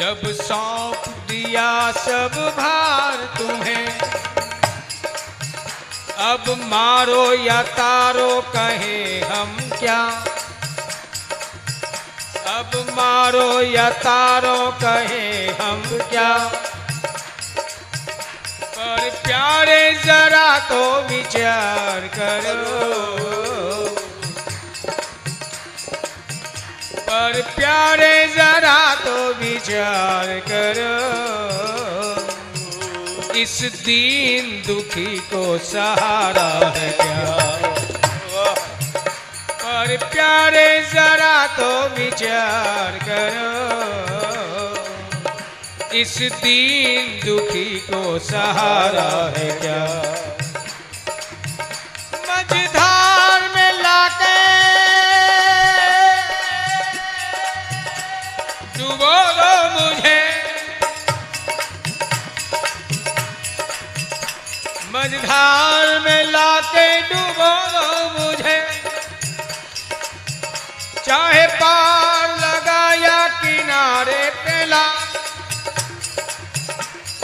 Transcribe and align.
जब 0.00 0.20
सौंप 0.32 1.04
दिया 1.28 1.92
सब 1.92 2.34
भार 2.58 3.16
तुम्हें, 3.38 3.86
अब 6.26 6.44
मारो 6.64 7.32
या 7.32 7.62
तारो 7.62 8.40
कहे 8.40 9.20
हम 9.20 9.56
क्या? 9.78 10.00
अब 12.56 12.76
मारो 12.90 13.60
या 13.60 13.90
तारो 13.90 14.70
कहे 14.82 15.46
हम 15.60 15.82
क्या? 16.10 16.38
पर 18.76 19.10
प्यारे 19.24 19.92
जरा 20.04 20.58
तो 20.58 20.82
विचार 21.00 22.00
करो। 22.00 22.94
पर 27.08 27.40
प्यारे 27.56 28.26
जरा 28.26 28.95
विचार 29.66 30.26
करो। 30.50 30.94
इस 33.34 33.54
दीन 33.86 34.62
दुखी 34.66 35.16
को 35.18 35.58
सहारा 35.58 36.50
है 36.76 36.90
क्या? 36.92 37.24
और 39.72 39.96
प्यारे 40.12 40.68
जरा 40.94 41.46
तो 41.46 41.70
विचार 42.00 42.98
करो। 43.02 43.50
इस 45.96 46.18
दीन 46.18 47.20
दुखी 47.26 47.70
को 47.90 48.18
सहारा 48.18 49.10
है 49.38 49.50
क्या? 49.60 49.82
पार 71.66 72.28
लगा 72.38 72.94
या 72.94 73.28
किनारे 73.28 74.30
पेला 74.30 74.82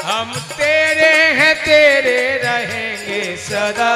हम 0.05 0.33
तेरे 0.35 1.13
हैं, 1.33 1.55
तेरे 1.65 2.43
रहेंगे 2.45 3.37
सदा। 3.37 3.93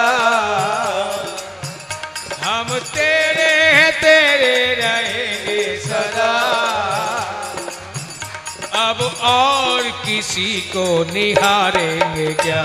हम 2.44 2.78
तेरे 2.78 3.50
हैं, 3.72 3.92
तेरे 3.92 4.74
रहेंगे 4.74 5.80
सदा। 5.80 6.30
अब 8.74 9.02
और 9.22 9.82
किसी 9.82 10.60
को 10.60 11.12
निहारेंगे 11.12 12.32
क्या? 12.32 12.62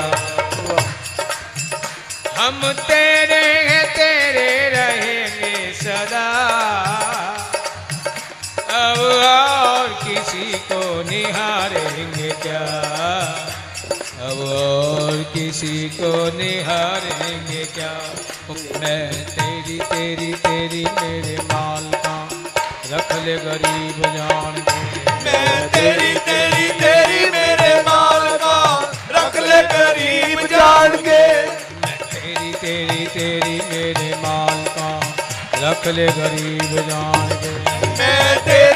हम 2.37 2.71
तेरे 2.71 3.43
हैं, 3.69 3.85
तेरे 3.93 4.60
निहारेंगे 11.09 12.29
क्या? 12.29 12.59
अब 14.21 14.39
और 14.39 15.23
किसी 15.33 15.89
को 15.89 16.37
निहारेंगे 16.37 17.65
क्या? 17.65 17.93
मैं 18.81 19.25
तेरी 19.25 19.79
तेरी 19.79 20.33
तेरी 20.33 20.83
मेरे 20.83 21.37
माल 21.43 21.91
का 21.93 22.29
रख 22.91 23.13
ले 23.25 23.37
गरीब 23.37 24.01
जान 24.15 24.53
के। 24.53 24.79
मैं 25.25 25.67
तेरी 25.69 26.13
तेरी 26.19 26.69
तेरी 26.69 27.29
मेरे 27.29 27.81
माल 27.81 28.37
का 28.37 28.57
रख 29.11 29.35
ले 29.35 29.61
गरीब 29.63 30.39
जान 30.47 30.97
के। 30.97 31.21
मैं 31.47 31.97
तेरी 32.03 32.53
तेरी 32.53 33.05
तेरी 33.05 33.59
मेरे 33.71 34.15
माल 34.15 34.63
का 34.67 34.89
रख 35.63 35.87
ले 35.87 36.07
गरीब 36.07 36.71
जान 36.89 37.29
के। 37.29 37.53
मैं 37.99 38.39
तेरी 38.39 38.70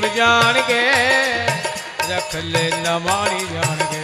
गरीब 0.00 0.14
जान 0.16 0.54
के 0.68 0.82
रख 2.10 2.34
ले 2.52 2.62
नमानी 2.84 3.40
जान 3.52 3.80
के 3.90 4.00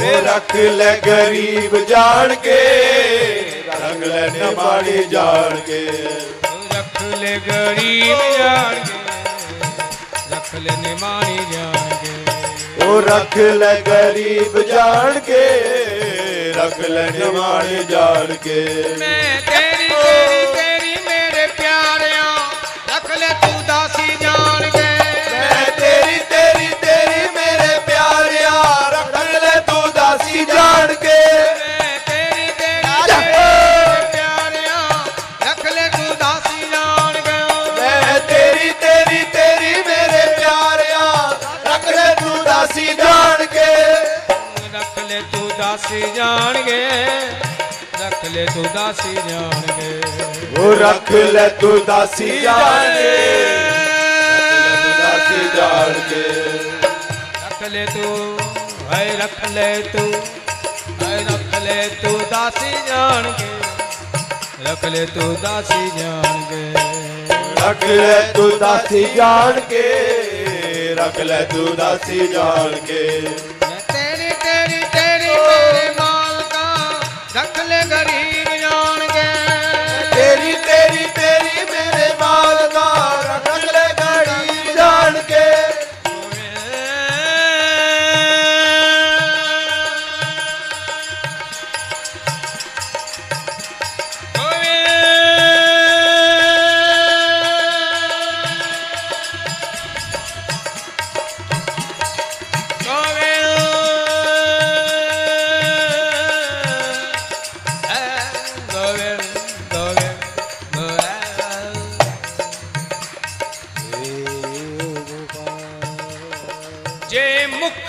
वे 0.00 0.12
रख 0.26 0.54
ले 0.78 0.92
गरीब 1.06 1.76
जान 1.90 2.34
के 2.46 2.60
रख 3.68 4.00
ले 4.12 4.22
निमाड़ी 4.38 5.04
जान 5.12 5.56
के 5.68 5.82
रख 6.72 7.02
ले 7.20 7.34
गरीब 7.48 8.18
जान 8.38 8.74
के 8.88 9.00
रख 10.34 10.54
ले 10.64 10.76
निमानी 10.86 11.38
जान 11.52 11.90
के 12.04 12.86
ओ 12.86 12.98
रख 13.10 13.36
ले 13.62 13.74
गरीब 13.90 14.58
जान 14.72 15.18
दासी 43.38 43.50
जान 43.50 43.54
के 43.56 43.66
रख 44.78 44.98
ले 45.10 45.18
तू 45.32 45.48
दासी 45.58 46.00
जान 46.18 46.54
के 46.68 46.78
रख 48.00 48.24
ले 48.34 48.44
तू 48.54 48.62
दासी 48.76 49.14
जान 49.28 49.62
के 49.78 49.90
वो 50.58 50.72
रख 50.82 51.10
ले 51.36 51.46
तू 51.60 51.70
दासी 51.90 52.28
जान 52.42 52.88
के 52.96 53.12
तू 54.82 54.90
दासी 55.02 55.44
जान 55.56 55.92
के 56.10 56.24
रख 57.44 57.62
ले 57.74 57.84
तू 57.94 58.10
है 58.94 59.04
रख 59.22 59.38
ले 59.54 59.70
तू 59.94 60.04
है 61.04 61.14
रख 61.30 61.54
ले 61.66 61.78
तू 62.02 62.18
दासी 62.34 62.72
जान 62.90 63.30
के 63.40 63.52
रख 64.66 64.84
ले 64.84 65.12
तू 71.00 71.64
दासी 71.78 72.26
जान 72.32 72.72
के 72.90 73.02
रख 73.22 73.36
ले 73.50 73.57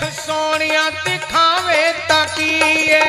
मुख 0.00 0.12
सोनिया 0.16 0.82
दिखावे 1.04 1.80
ताकीए 2.08 3.00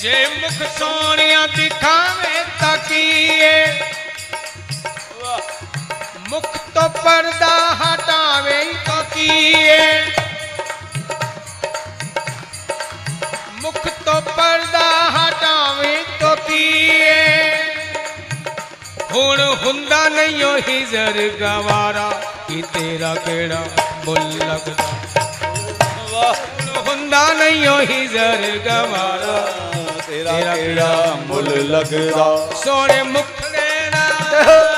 जे 0.00 0.16
मुख 0.40 0.58
सोनिया 0.78 1.46
दिखावे 1.54 2.42
ताकीए 2.62 3.54
मुख 6.30 6.50
तो 6.74 6.88
पर्दा 6.98 7.54
हटावे 7.82 8.58
तो 8.88 9.00
किए 9.14 9.78
मुख 10.00 10.09
ਹੁਣ 19.11 19.39
ਹੁੰਦਾ 19.65 20.07
ਨਹੀਂ 20.09 20.43
ਉਹ 20.43 20.57
ਹਿਜ਼ਰ 20.69 21.17
ਗਵਾਰਾ 21.41 22.09
ਕਿ 22.47 22.61
ਤੇਰਾ 22.73 23.13
ਕਿਹੜਾ 23.15 23.63
ਮੁੱਲ 24.05 24.37
ਲੱਗਦਾ 24.39 24.83
ਹੁਣ 26.13 26.83
ਮੁੰਡਾ 26.87 27.27
ਨਹੀਂ 27.33 27.67
ਉਹੀ 27.67 28.05
ਜ਼ਰ 28.07 28.45
ਗਵਾਰਾ 28.65 29.45
ਤੇਰਾ 30.07 30.55
ਕਿਹੜਾ 30.55 31.15
ਮੁੱਲ 31.27 31.49
ਲੱਗਦਾ 31.67 32.25
ਸੋਹਣੇ 32.63 33.01
ਮੁਖੜੇ 33.03 33.89
ਦਾ 33.91 34.68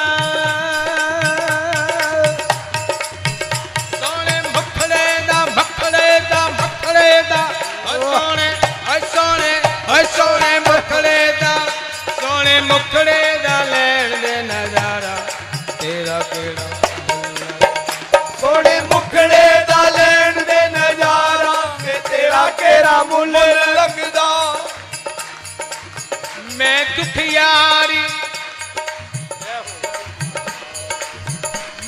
मैं 26.59 26.79
दुखियारी। 26.97 28.01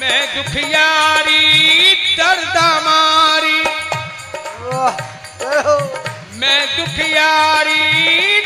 मैं 0.00 0.20
दुखियारी, 0.34 1.94
दर्द 2.19 2.56
मारी 2.87 3.61
मैं 6.40 6.61
दुखियारी, 6.76 7.81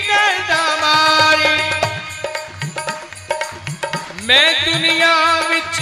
दर्द 0.08 0.50
मारी 0.82 1.56
मैं 4.26 4.48
दुनिया 4.64 5.14
विच 5.50 5.78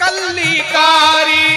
कली 0.00 0.58
कारी 0.72 1.48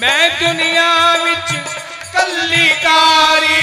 मैं 0.00 0.22
दुनिया 0.40 0.90
विच 1.24 1.52
कली 2.16 2.68
कारी 2.84 3.60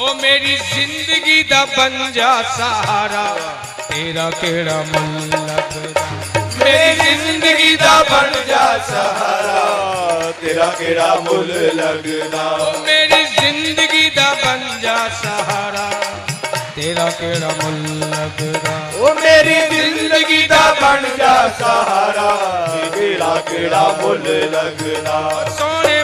ओ 0.00 0.12
मेरी 0.16 0.54
ज़िंदगी 0.56 1.42
दा 1.48 1.64
बन 1.70 1.94
जा 2.12 2.30
सहारा। 2.50 3.24
तेरा 3.80 4.28
केड़ा 4.40 4.76
मन 4.90 5.10
लगदा 5.32 6.04
मेरी 6.60 7.10
ज़िंदगी 7.16 7.74
दा 7.82 7.96
बन 8.10 8.30
जा 8.48 8.62
सहारा। 8.88 9.64
तेरा 10.40 10.68
केड़ा 10.78 11.08
मुल 11.26 11.50
लगदा 11.80 12.44
मेरी 12.86 13.22
ज़िंदगी 13.34 14.06
दा 14.16 14.28
बन 14.44 14.64
जा 14.82 14.96
सहारा। 15.20 15.86
तेरा 16.74 17.08
केड़ा 17.20 17.50
मुल 17.60 17.78
लगदा 18.14 18.76
ओ 19.00 19.14
मेरी 19.20 19.58
ज़िंदगी 19.74 20.42
दा 20.52 20.64
बन 20.80 21.08
जा 21.18 21.34
सहारा। 21.60 22.30
तेरा 22.96 23.34
केड़ा 23.50 23.84
मुल 24.00 24.24
लगदा 24.56 25.20
सोने 25.58 26.02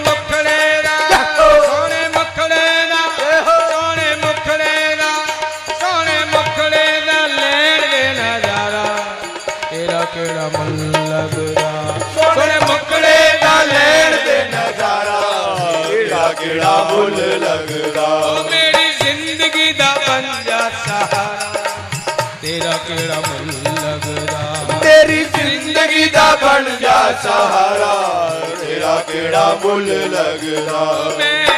मुल 16.97 17.17
लगदा 17.41 18.07
मेरी 18.51 18.87
ज़िंदगी 19.01 19.67
दा 19.79 19.89
पंजा 20.05 20.61
सहारा। 20.77 21.25
तेरा 22.43 22.77
केड़ा 22.87 23.19
मुल 23.27 23.51
लगदा 23.81 24.41
तेरी 24.85 25.25
ज़िंदगी 25.35 26.05
दा 26.17 26.29
बन 26.43 26.65
जा 26.83 26.97
सहारा। 27.25 27.93
तेरा 28.63 28.95
केड़ा 29.11 29.45
मुल 29.65 29.91
लगदा 30.15 30.81
मैं 31.19 31.56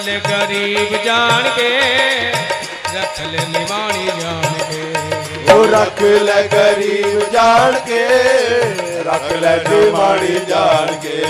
ਰੱਖ 0.00 0.06
ਲੈ 0.06 0.18
ਗਰੀਬ 0.20 0.92
ਜਾਣ 1.04 1.48
ਕੇ 1.56 1.68
ਰੱਖ 2.94 3.20
ਲੈ 3.22 3.44
ਨਿਵਾਣੀ 3.48 4.06
ਜਾਣ 4.20 4.54
ਕੇ 4.62 5.52
ਉਹ 5.52 5.64
ਰੱਖ 5.66 6.00
ਲੈ 6.22 6.42
ਗਰੀਬ 6.44 7.32
ਜਾਣ 7.32 7.74
ਕੇ 7.86 7.98
ਰੱਖ 9.06 9.32
ਲੈ 9.32 9.56
ਮਾੜੀ 9.92 10.40
ਜਾਣ 10.48 10.94
ਕੇ 11.02 11.20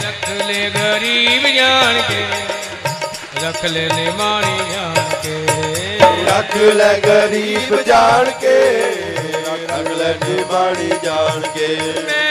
ਰੱਖ 0.00 0.28
ਲੈ 0.40 0.68
ਗਰੀਬ 0.70 1.46
ਜਾਣ 1.56 2.00
ਕੇ 2.08 2.24
ਰੱਖ 3.44 3.64
ਲੈ 3.66 3.86
ਨਿਮਾਣੀ 3.94 4.58
ਜਾਣ 4.72 5.14
ਕੇ 5.22 6.24
ਰੱਖ 6.26 6.56
ਲੈ 6.74 6.92
ਗਰੀਬ 6.98 7.80
ਜਾਣ 7.86 8.30
ਕੇ 8.40 8.58
ਰੱਖ 9.70 9.88
ਲੈ 9.92 10.14
ਮਾੜੀ 10.52 10.90
ਜਾਣ 11.04 11.40
ਕੇ 11.54 12.23